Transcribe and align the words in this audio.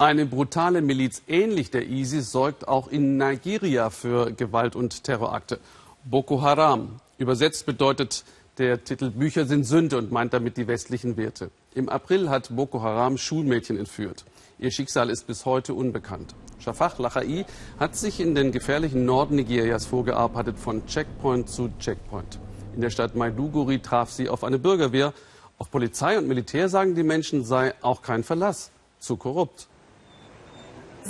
Eine 0.00 0.26
brutale 0.26 0.80
Miliz 0.80 1.22
ähnlich 1.26 1.72
der 1.72 1.88
ISIS 1.88 2.30
sorgt 2.30 2.68
auch 2.68 2.86
in 2.86 3.16
Nigeria 3.16 3.90
für 3.90 4.30
Gewalt 4.30 4.76
und 4.76 5.02
Terrorakte. 5.02 5.58
Boko 6.04 6.40
Haram. 6.40 7.00
Übersetzt 7.18 7.66
bedeutet 7.66 8.22
der 8.58 8.84
Titel 8.84 9.10
Bücher 9.10 9.44
sind 9.46 9.64
Sünde 9.64 9.98
und 9.98 10.12
meint 10.12 10.32
damit 10.32 10.56
die 10.56 10.68
westlichen 10.68 11.16
Werte. 11.16 11.50
Im 11.74 11.88
April 11.88 12.30
hat 12.30 12.54
Boko 12.54 12.80
Haram 12.80 13.18
Schulmädchen 13.18 13.76
entführt. 13.76 14.24
Ihr 14.60 14.70
Schicksal 14.70 15.10
ist 15.10 15.26
bis 15.26 15.44
heute 15.44 15.74
unbekannt. 15.74 16.32
Shafak 16.60 17.00
Lachai 17.00 17.44
hat 17.80 17.96
sich 17.96 18.20
in 18.20 18.36
den 18.36 18.52
gefährlichen 18.52 19.04
Norden 19.04 19.34
Nigerias 19.34 19.86
vorgearbeitet, 19.86 20.60
von 20.60 20.86
Checkpoint 20.86 21.48
zu 21.50 21.70
Checkpoint. 21.80 22.38
In 22.76 22.82
der 22.82 22.90
Stadt 22.90 23.16
Maiduguri 23.16 23.80
traf 23.80 24.12
sie 24.12 24.28
auf 24.28 24.44
eine 24.44 24.60
Bürgerwehr. 24.60 25.12
Auf 25.58 25.72
Polizei 25.72 26.16
und 26.16 26.28
Militär 26.28 26.68
sagen 26.68 26.94
die 26.94 27.02
Menschen, 27.02 27.42
sei 27.42 27.74
auch 27.82 28.00
kein 28.00 28.22
Verlass. 28.22 28.70
Zu 29.00 29.16
korrupt. 29.16 29.66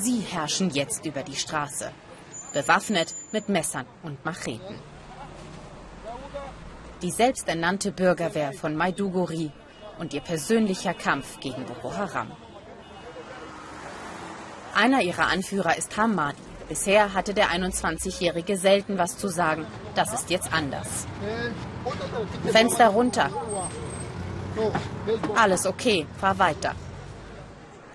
Sie 0.00 0.20
herrschen 0.20 0.70
jetzt 0.70 1.04
über 1.06 1.24
die 1.24 1.34
Straße, 1.34 1.90
bewaffnet 2.52 3.14
mit 3.32 3.48
Messern 3.48 3.84
und 4.04 4.24
Macheten. 4.24 4.76
Die 7.02 7.10
selbsternannte 7.10 7.90
Bürgerwehr 7.90 8.52
von 8.52 8.76
Maiduguri 8.76 9.50
und 9.98 10.14
ihr 10.14 10.20
persönlicher 10.20 10.94
Kampf 10.94 11.40
gegen 11.40 11.64
Boko 11.64 11.92
Haram. 11.96 12.30
Einer 14.74 15.02
ihrer 15.02 15.26
Anführer 15.26 15.76
ist 15.76 15.96
Hamadi. 15.96 16.38
Bisher 16.68 17.12
hatte 17.14 17.34
der 17.34 17.48
21-Jährige 17.48 18.56
selten 18.56 18.98
was 18.98 19.16
zu 19.16 19.26
sagen. 19.26 19.66
Das 19.96 20.12
ist 20.12 20.30
jetzt 20.30 20.52
anders. 20.52 21.06
Fenster 22.52 22.88
runter. 22.88 23.30
Alles 25.34 25.66
okay, 25.66 26.06
fahr 26.20 26.38
weiter. 26.38 26.74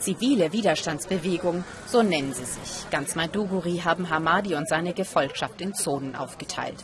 Zivile 0.03 0.52
Widerstandsbewegung, 0.52 1.63
so 1.88 2.03
nennen 2.03 2.34
sie 2.34 2.43
sich. 2.43 2.89
Ganz 2.91 3.16
Maiduguri 3.16 3.77
haben 3.85 4.09
Hamadi 4.09 4.54
und 4.55 4.68
seine 4.68 4.93
Gefolgschaft 4.93 5.62
in 5.62 5.73
Zonen 5.73 6.18
aufgeteilt. 6.18 6.76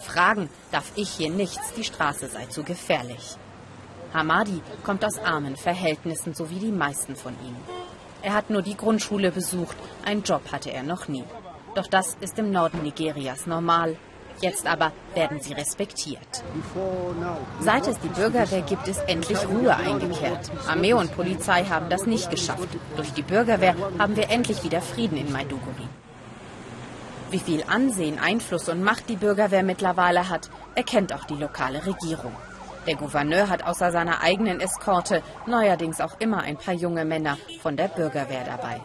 Fragen 0.00 0.48
darf 0.72 0.90
ich 0.94 1.10
hier 1.10 1.28
nichts, 1.28 1.74
die 1.76 1.84
Straße 1.84 2.28
sei 2.28 2.46
zu 2.46 2.62
gefährlich. 2.62 3.36
Hamadi 4.14 4.62
kommt 4.84 5.04
aus 5.04 5.18
armen 5.18 5.56
Verhältnissen, 5.56 6.32
so 6.32 6.48
wie 6.48 6.58
die 6.58 6.72
meisten 6.72 7.14
von 7.14 7.34
ihnen. 7.44 7.60
Er 8.22 8.32
hat 8.32 8.48
nur 8.48 8.62
die 8.62 8.76
Grundschule 8.76 9.32
besucht, 9.32 9.76
einen 10.06 10.22
Job 10.22 10.50
hatte 10.50 10.72
er 10.72 10.82
noch 10.82 11.08
nie. 11.08 11.24
Doch 11.74 11.86
das 11.86 12.16
ist 12.22 12.38
im 12.38 12.52
Norden 12.52 12.82
Nigerias 12.82 13.46
normal. 13.46 13.98
Jetzt 14.40 14.66
aber 14.66 14.92
werden 15.14 15.40
sie 15.40 15.54
respektiert. 15.54 16.42
Seit 17.60 17.86
es 17.86 17.98
die 18.00 18.08
Bürgerwehr 18.08 18.62
gibt, 18.62 18.86
ist 18.88 19.02
endlich 19.08 19.38
Ruhe 19.48 19.74
eingekehrt. 19.74 20.50
Armee 20.68 20.92
und 20.92 21.14
Polizei 21.14 21.64
haben 21.64 21.88
das 21.88 22.06
nicht 22.06 22.30
geschafft. 22.30 22.68
Durch 22.96 23.12
die 23.12 23.22
Bürgerwehr 23.22 23.74
haben 23.98 24.16
wir 24.16 24.30
endlich 24.30 24.62
wieder 24.62 24.82
Frieden 24.82 25.16
in 25.16 25.32
Maiduguri. 25.32 25.88
Wie 27.30 27.40
viel 27.40 27.64
Ansehen, 27.66 28.18
Einfluss 28.18 28.68
und 28.68 28.82
Macht 28.82 29.08
die 29.08 29.16
Bürgerwehr 29.16 29.64
mittlerweile 29.64 30.28
hat, 30.28 30.48
erkennt 30.74 31.12
auch 31.12 31.24
die 31.24 31.34
lokale 31.34 31.84
Regierung. 31.84 32.32
Der 32.86 32.94
Gouverneur 32.94 33.48
hat 33.48 33.64
außer 33.64 33.90
seiner 33.90 34.22
eigenen 34.22 34.60
Eskorte 34.60 35.22
neuerdings 35.46 36.00
auch 36.00 36.20
immer 36.20 36.42
ein 36.42 36.56
paar 36.56 36.74
junge 36.74 37.04
Männer 37.04 37.36
von 37.60 37.76
der 37.76 37.88
Bürgerwehr 37.88 38.44
dabei. 38.44 38.80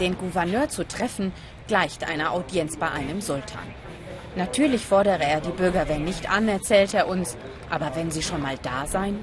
Den 0.00 0.16
Gouverneur 0.18 0.68
zu 0.68 0.86
treffen, 0.86 1.32
gleicht 1.66 2.08
einer 2.08 2.32
Audienz 2.32 2.76
bei 2.76 2.90
einem 2.90 3.20
Sultan. 3.20 3.66
Natürlich 4.36 4.84
fordere 4.84 5.22
er 5.22 5.40
die 5.40 5.50
Bürgerwehr 5.50 5.98
nicht 5.98 6.30
an, 6.30 6.46
erzählt 6.48 6.92
er 6.92 7.08
uns, 7.08 7.36
aber 7.70 7.96
wenn 7.96 8.10
sie 8.10 8.22
schon 8.22 8.42
mal 8.42 8.58
da 8.62 8.86
seien. 8.86 9.18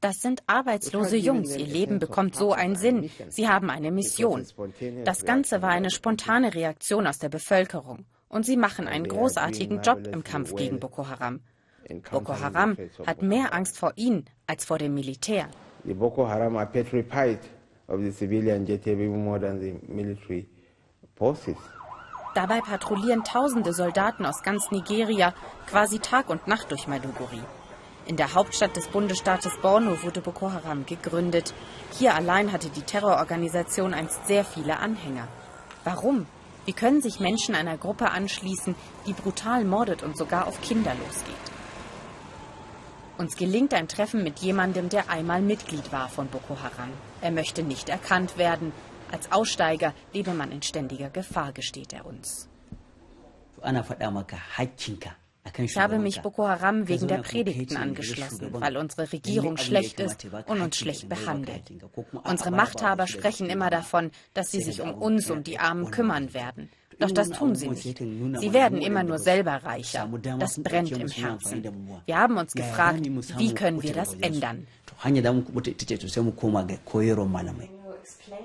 Das 0.00 0.20
sind 0.22 0.42
arbeitslose 0.46 1.16
Jungs. 1.16 1.54
Ihr 1.54 1.66
Leben 1.66 1.98
bekommt 1.98 2.34
so 2.34 2.52
einen 2.52 2.76
Sinn. 2.76 3.10
Sie 3.28 3.48
haben 3.48 3.68
eine 3.68 3.90
Mission. 3.90 4.46
Das 5.04 5.26
Ganze 5.26 5.60
war 5.60 5.70
eine 5.70 5.90
spontane 5.90 6.54
Reaktion 6.54 7.06
aus 7.06 7.18
der 7.18 7.28
Bevölkerung. 7.28 8.06
Und 8.28 8.46
sie 8.46 8.56
machen 8.56 8.88
einen 8.88 9.08
großartigen 9.08 9.82
Job 9.82 10.06
im 10.06 10.24
Kampf 10.24 10.54
gegen 10.54 10.80
Boko 10.80 11.08
Haram. 11.08 11.40
Boko 12.10 12.38
Haram 12.40 12.78
hat 13.06 13.20
mehr 13.22 13.52
Angst 13.52 13.76
vor 13.76 13.92
ihnen 13.96 14.24
als 14.46 14.64
vor 14.64 14.78
dem 14.78 14.94
Militär. 14.94 15.48
The 15.84 15.94
Boko 15.94 16.26
Haram 16.26 16.56
are 16.56 16.66
petrified 16.66 17.40
of 17.88 18.00
the 18.00 18.12
civilian 18.12 18.66
jet 18.66 18.86
even 18.86 19.24
more 19.24 19.38
than 19.38 19.60
the 19.60 19.74
military 19.88 20.46
forces. 21.16 21.56
Dabei 22.34 22.60
patrouillieren 22.60 23.24
tausende 23.24 23.72
Soldaten 23.72 24.24
aus 24.24 24.42
ganz 24.42 24.70
Nigeria 24.70 25.34
quasi 25.66 25.98
Tag 25.98 26.28
und 26.30 26.46
Nacht 26.46 26.70
durch 26.70 26.86
Maiduguri. 26.86 27.40
In 28.06 28.16
der 28.16 28.34
Hauptstadt 28.34 28.76
des 28.76 28.88
Bundesstaates 28.88 29.56
Borno 29.60 30.02
wurde 30.02 30.20
Boko 30.20 30.52
Haram 30.52 30.86
gegründet. 30.86 31.54
Hier 31.98 32.14
allein 32.14 32.52
hatte 32.52 32.68
die 32.70 32.82
Terrororganisation 32.82 33.94
einst 33.94 34.26
sehr 34.26 34.44
viele 34.44 34.78
Anhänger. 34.78 35.28
Warum? 35.84 36.26
Wie 36.66 36.72
können 36.72 37.00
sich 37.00 37.20
Menschen 37.20 37.54
einer 37.54 37.76
Gruppe 37.76 38.10
anschließen, 38.10 38.74
die 39.06 39.12
brutal 39.12 39.64
mordet 39.64 40.02
und 40.02 40.16
sogar 40.16 40.46
auf 40.46 40.60
Kinder 40.60 40.92
losgeht? 40.94 41.59
Uns 43.20 43.36
gelingt 43.36 43.74
ein 43.74 43.86
Treffen 43.86 44.24
mit 44.24 44.38
jemandem, 44.38 44.88
der 44.88 45.10
einmal 45.10 45.42
Mitglied 45.42 45.92
war 45.92 46.08
von 46.08 46.28
Boko 46.28 46.56
Haram. 46.62 46.88
Er 47.20 47.30
möchte 47.30 47.62
nicht 47.62 47.90
erkannt 47.90 48.38
werden. 48.38 48.72
Als 49.12 49.30
Aussteiger 49.30 49.92
lebe 50.14 50.32
man 50.32 50.50
in 50.50 50.62
ständiger 50.62 51.10
Gefahr, 51.10 51.52
gesteht 51.52 51.92
er 51.92 52.06
uns. 52.06 52.48
Ich 55.58 55.76
habe 55.76 55.98
mich 55.98 56.22
Boko 56.22 56.48
Haram 56.48 56.88
wegen 56.88 57.08
der 57.08 57.18
Predigten 57.18 57.76
angeschlossen, 57.76 58.54
weil 58.54 58.78
unsere 58.78 59.12
Regierung 59.12 59.58
schlecht 59.58 60.00
ist 60.00 60.24
und 60.46 60.62
uns 60.62 60.78
schlecht 60.78 61.06
behandelt. 61.10 61.70
Unsere 62.24 62.52
Machthaber 62.52 63.06
sprechen 63.06 63.50
immer 63.50 63.68
davon, 63.68 64.12
dass 64.32 64.50
sie 64.50 64.62
sich 64.62 64.80
um 64.80 64.94
uns, 64.94 65.30
um 65.30 65.42
die 65.44 65.58
Armen 65.58 65.90
kümmern 65.90 66.32
werden. 66.32 66.70
Doch 67.00 67.10
das 67.10 67.30
tun 67.30 67.54
sie 67.54 67.68
nicht. 67.68 67.98
Sie 67.98 68.52
werden 68.52 68.80
immer 68.80 69.02
nur 69.02 69.18
selber 69.18 69.56
reicher. 69.64 70.08
Das 70.38 70.62
brennt 70.62 70.92
im 70.92 71.08
Herzen. 71.08 71.64
Wir 72.06 72.18
haben 72.18 72.36
uns 72.36 72.52
gefragt, 72.52 73.00
wie 73.38 73.54
können 73.54 73.82
wir 73.82 73.94
das 73.94 74.14
ändern? 74.14 74.66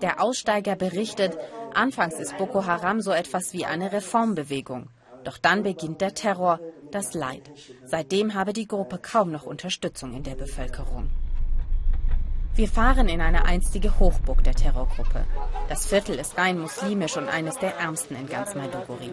Der 0.01 0.21
Aussteiger 0.23 0.75
berichtet, 0.75 1.37
anfangs 1.73 2.15
ist 2.19 2.37
Boko 2.37 2.65
Haram 2.65 3.01
so 3.01 3.11
etwas 3.11 3.53
wie 3.53 3.65
eine 3.65 3.91
Reformbewegung. 3.91 4.89
Doch 5.25 5.37
dann 5.37 5.63
beginnt 5.63 6.01
der 6.01 6.13
Terror, 6.13 6.59
das 6.91 7.13
Leid. 7.13 7.51
Seitdem 7.83 8.35
habe 8.35 8.53
die 8.53 8.67
Gruppe 8.67 8.99
kaum 8.99 9.31
noch 9.31 9.45
Unterstützung 9.45 10.13
in 10.13 10.23
der 10.23 10.35
Bevölkerung. 10.35 11.09
Wir 12.55 12.69
fahren 12.69 13.09
in 13.09 13.19
eine 13.19 13.43
einstige 13.43 13.99
Hochburg 13.99 14.41
der 14.45 14.55
Terrorgruppe. 14.55 15.25
Das 15.67 15.87
Viertel 15.87 16.17
ist 16.17 16.37
rein 16.37 16.57
muslimisch 16.57 17.17
und 17.17 17.27
eines 17.27 17.57
der 17.57 17.75
ärmsten 17.75 18.15
in 18.15 18.29
ganz 18.29 18.55
Maiduguri. 18.55 19.11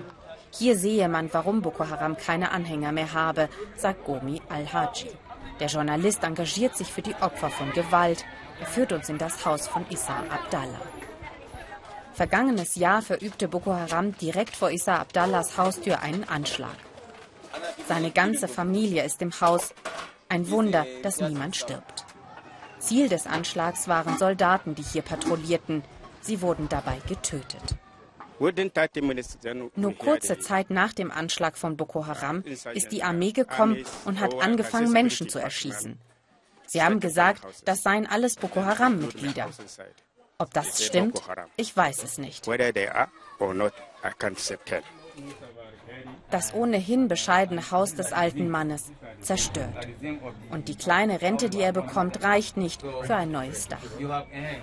Hier 0.52 0.78
sehe 0.78 1.08
man, 1.08 1.28
warum 1.32 1.60
Boko 1.60 1.88
Haram 1.88 2.16
keine 2.16 2.52
Anhänger 2.52 2.92
mehr 2.92 3.12
habe, 3.12 3.48
sagt 3.76 4.04
Gomi 4.04 4.40
al-Haji. 4.48 5.10
Der 5.58 5.66
Journalist 5.66 6.22
engagiert 6.22 6.76
sich 6.76 6.92
für 6.92 7.02
die 7.02 7.16
Opfer 7.16 7.50
von 7.50 7.72
Gewalt. 7.72 8.24
Er 8.60 8.66
führt 8.66 8.92
uns 8.92 9.08
in 9.08 9.18
das 9.18 9.44
Haus 9.44 9.66
von 9.66 9.84
Issa 9.90 10.20
Abdallah. 10.30 10.80
Vergangenes 12.12 12.76
Jahr 12.76 13.02
verübte 13.02 13.48
Boko 13.48 13.72
Haram 13.72 14.16
direkt 14.18 14.54
vor 14.54 14.70
Issa 14.70 14.98
Abdallahs 14.98 15.58
Haustür 15.58 16.00
einen 16.00 16.28
Anschlag. 16.28 16.76
Seine 17.88 18.12
ganze 18.12 18.46
Familie 18.46 19.02
ist 19.02 19.20
im 19.20 19.32
Haus. 19.40 19.74
Ein 20.28 20.48
Wunder, 20.48 20.86
dass 21.02 21.20
niemand 21.20 21.56
stirbt. 21.56 22.01
Ziel 22.82 23.08
des 23.08 23.26
Anschlags 23.26 23.88
waren 23.88 24.18
Soldaten, 24.18 24.74
die 24.74 24.82
hier 24.82 25.02
patrouillierten. 25.02 25.82
Sie 26.20 26.40
wurden 26.42 26.68
dabei 26.68 26.98
getötet. 27.08 27.62
Nur 29.76 29.96
kurze 29.96 30.38
Zeit 30.38 30.70
nach 30.70 30.92
dem 30.92 31.10
Anschlag 31.10 31.56
von 31.56 31.76
Boko 31.76 32.06
Haram 32.06 32.42
ist 32.74 32.90
die 32.90 33.02
Armee 33.02 33.32
gekommen 33.32 33.84
und 34.04 34.20
hat 34.20 34.34
angefangen, 34.40 34.90
Menschen 34.92 35.28
zu 35.28 35.38
erschießen. 35.38 35.98
Sie 36.66 36.82
haben 36.82 37.00
gesagt, 37.00 37.42
das 37.64 37.82
seien 37.82 38.06
alles 38.06 38.36
Boko 38.36 38.64
Haram-Mitglieder. 38.64 39.48
Ob 40.38 40.52
das 40.52 40.84
stimmt, 40.84 41.22
ich 41.56 41.76
weiß 41.76 42.02
es 42.02 42.18
nicht. 42.18 42.46
Das 46.30 46.54
ohnehin 46.54 47.08
bescheidene 47.08 47.70
Haus 47.70 47.94
des 47.94 48.12
alten 48.12 48.48
Mannes 48.48 48.90
zerstört. 49.20 49.86
Und 50.50 50.68
die 50.68 50.76
kleine 50.76 51.20
Rente, 51.20 51.50
die 51.50 51.60
er 51.60 51.72
bekommt, 51.72 52.22
reicht 52.22 52.56
nicht 52.56 52.82
für 53.02 53.14
ein 53.14 53.30
neues 53.30 53.68
Dach. 53.68 53.82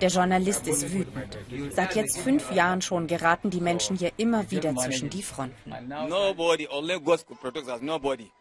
Der 0.00 0.08
Journalist 0.08 0.66
ist 0.66 0.92
wütend. 0.92 1.38
Seit 1.70 1.94
jetzt 1.94 2.18
fünf 2.18 2.50
Jahren 2.52 2.82
schon 2.82 3.06
geraten 3.06 3.50
die 3.50 3.60
Menschen 3.60 3.96
hier 3.96 4.12
immer 4.16 4.50
wieder 4.50 4.74
zwischen 4.76 5.10
die 5.10 5.22
Fronten. 5.22 5.72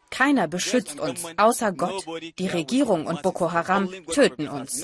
Keiner 0.10 0.48
beschützt 0.48 1.00
uns, 1.00 1.26
außer 1.38 1.72
Gott. 1.72 2.04
Die 2.40 2.48
Regierung 2.48 3.06
und 3.06 3.22
Boko 3.22 3.52
Haram 3.52 3.90
töten 4.12 4.48
uns. 4.48 4.84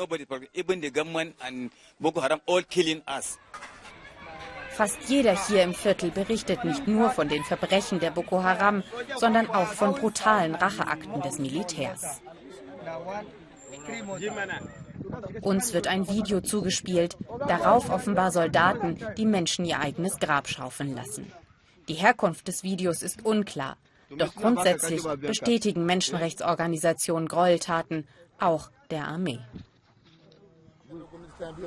Fast 4.75 5.07
jeder 5.07 5.35
hier 5.47 5.63
im 5.63 5.73
Viertel 5.73 6.11
berichtet 6.11 6.65
nicht 6.65 6.85
nur 6.85 7.09
von 7.09 7.29
den 7.29 7.43
Verbrechen 7.43 7.99
der 7.99 8.11
Boko 8.11 8.43
Haram, 8.43 8.83
sondern 9.15 9.49
auch 9.49 9.67
von 9.67 9.93
brutalen 9.93 10.53
Racheakten 10.53 11.21
des 11.21 11.39
Militärs. 11.39 12.21
Uns 15.41 15.73
wird 15.73 15.87
ein 15.87 16.09
Video 16.09 16.41
zugespielt, 16.41 17.17
darauf 17.47 17.89
offenbar 17.89 18.31
Soldaten, 18.31 18.97
die 19.17 19.25
Menschen 19.25 19.63
ihr 19.63 19.79
eigenes 19.79 20.19
Grab 20.19 20.49
schaufeln 20.49 20.93
lassen. 20.93 21.31
Die 21.87 21.93
Herkunft 21.93 22.47
des 22.47 22.63
Videos 22.63 23.01
ist 23.01 23.25
unklar, 23.25 23.77
doch 24.09 24.35
grundsätzlich 24.35 25.03
bestätigen 25.03 25.85
Menschenrechtsorganisationen 25.85 27.27
Gräueltaten, 27.29 28.07
auch 28.39 28.71
der 28.89 29.07
Armee. 29.07 29.39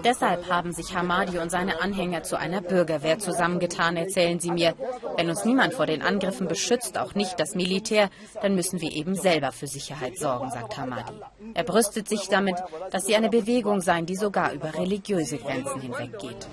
Deshalb 0.05 0.49
haben 0.49 0.73
sich 0.73 0.94
Hamadi 0.94 1.38
und 1.38 1.50
seine 1.50 1.81
Anhänger 1.81 2.23
zu 2.23 2.38
einer 2.38 2.61
Bürgerwehr 2.61 3.19
zusammengetan, 3.19 3.97
erzählen 3.97 4.41
sie 4.41 4.50
mir. 4.50 4.75
Wenn 5.17 5.29
uns 5.29 5.44
niemand 5.44 5.75
vor 5.75 5.87
den 5.87 6.03
Angriffen 6.03 6.49
beschützt, 6.49 6.99
auch 6.99 7.15
nicht 7.15 7.38
das 7.38 7.55
Militär, 7.55 8.11
dann 8.41 8.55
müssen 8.55 8.81
wir 8.81 8.93
eben 8.93 9.15
selber 9.15 9.53
für 9.53 9.67
Sicherheit 9.67 10.19
sorgen, 10.19 10.50
sagt 10.50 10.76
Hamadi. 10.76 11.15
Er 11.55 11.65
brüstet 11.65 12.09
sich 12.09 12.29
damit, 12.29 12.56
dass 12.91 13.06
sie 13.06 13.17
eine 13.17 13.29
Bewegung 13.29 13.81
seien, 13.81 14.06
die 14.06 14.17
sogar 14.17 14.53
über 14.53 14.75
religiöse 14.75 15.38
Grenzen 15.38 15.81
hinweggeht. 15.81 16.47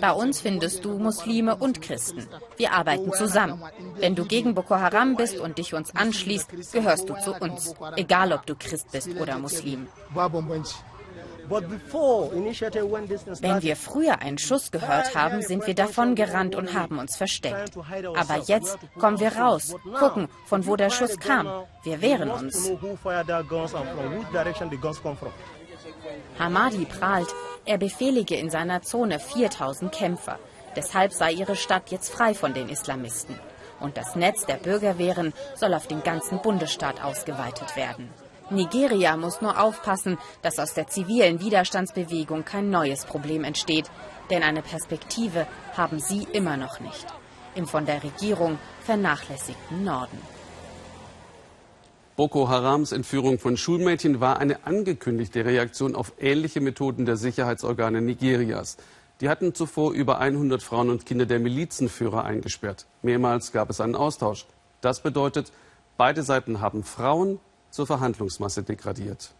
Bei 0.00 0.12
uns 0.12 0.40
findest 0.40 0.84
du 0.84 0.98
Muslime 0.98 1.56
und 1.56 1.82
Christen. 1.82 2.26
Wir 2.56 2.72
arbeiten 2.72 3.12
zusammen. 3.12 3.62
Wenn 3.98 4.14
du 4.14 4.24
gegen 4.24 4.54
Boko 4.54 4.76
Haram 4.76 5.16
bist 5.16 5.38
und 5.38 5.58
dich 5.58 5.74
uns 5.74 5.94
anschließt, 5.94 6.72
gehörst 6.72 7.08
du 7.08 7.14
zu 7.14 7.34
uns, 7.34 7.74
egal 7.96 8.32
ob 8.32 8.46
du 8.46 8.54
Christ 8.54 8.90
bist 8.92 9.08
oder 9.20 9.38
Muslim. 9.38 9.88
Wenn 11.48 13.62
wir 13.62 13.76
früher 13.76 14.18
einen 14.20 14.38
Schuss 14.38 14.70
gehört 14.70 15.14
haben, 15.14 15.42
sind 15.42 15.66
wir 15.66 15.74
davon 15.74 16.14
gerannt 16.14 16.56
und 16.56 16.74
haben 16.74 16.98
uns 16.98 17.16
versteckt. 17.16 17.76
Aber 18.16 18.38
jetzt 18.46 18.78
kommen 18.98 19.20
wir 19.20 19.36
raus, 19.36 19.74
gucken, 19.98 20.28
von 20.44 20.66
wo 20.66 20.76
der 20.76 20.90
Schuss 20.90 21.18
kam. 21.18 21.64
Wir 21.84 22.00
wehren 22.00 22.30
uns. 22.30 22.70
Hamadi 26.38 26.84
prahlt, 26.84 27.28
er 27.64 27.78
befehlige 27.78 28.36
in 28.36 28.50
seiner 28.50 28.82
Zone 28.82 29.20
4000 29.20 29.92
Kämpfer. 29.92 30.38
Deshalb 30.74 31.12
sei 31.12 31.32
ihre 31.32 31.56
Stadt 31.56 31.90
jetzt 31.90 32.10
frei 32.10 32.34
von 32.34 32.54
den 32.54 32.68
Islamisten. 32.68 33.38
Und 33.80 33.96
das 33.96 34.16
Netz 34.16 34.46
der 34.46 34.56
Bürgerwehren 34.56 35.32
soll 35.54 35.74
auf 35.74 35.86
den 35.86 36.02
ganzen 36.02 36.40
Bundesstaat 36.40 37.02
ausgeweitet 37.02 37.76
werden. 37.76 38.10
Nigeria 38.50 39.16
muss 39.16 39.40
nur 39.40 39.60
aufpassen, 39.60 40.18
dass 40.42 40.58
aus 40.58 40.74
der 40.74 40.86
zivilen 40.86 41.40
Widerstandsbewegung 41.40 42.44
kein 42.44 42.70
neues 42.70 43.04
Problem 43.04 43.42
entsteht. 43.42 43.90
Denn 44.30 44.42
eine 44.42 44.62
Perspektive 44.62 45.46
haben 45.76 45.98
sie 45.98 46.26
immer 46.32 46.56
noch 46.56 46.80
nicht. 46.80 47.06
Im 47.54 47.66
von 47.66 47.86
der 47.86 48.02
Regierung 48.02 48.58
vernachlässigten 48.82 49.82
Norden. 49.84 50.18
Boko 52.16 52.48
Harams 52.48 52.92
Entführung 52.92 53.38
von 53.38 53.56
Schulmädchen 53.56 54.20
war 54.20 54.38
eine 54.38 54.64
angekündigte 54.64 55.44
Reaktion 55.44 55.94
auf 55.94 56.14
ähnliche 56.18 56.60
Methoden 56.60 57.04
der 57.04 57.16
Sicherheitsorgane 57.16 58.00
Nigerias. 58.00 58.78
Die 59.20 59.28
hatten 59.28 59.54
zuvor 59.54 59.92
über 59.92 60.18
100 60.18 60.62
Frauen 60.62 60.90
und 60.90 61.04
Kinder 61.04 61.26
der 61.26 61.40
Milizenführer 61.40 62.24
eingesperrt. 62.24 62.86
Mehrmals 63.02 63.52
gab 63.52 63.70
es 63.70 63.80
einen 63.80 63.94
Austausch. 63.94 64.46
Das 64.80 65.00
bedeutet, 65.00 65.52
beide 65.96 66.22
Seiten 66.22 66.60
haben 66.60 66.84
Frauen 66.84 67.40
zur 67.76 67.86
Verhandlungsmasse 67.86 68.62
degradiert. 68.62 69.34